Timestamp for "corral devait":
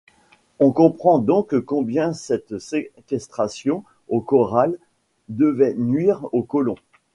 4.19-5.75